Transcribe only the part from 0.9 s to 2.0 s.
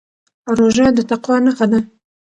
د تقوا نښه ده.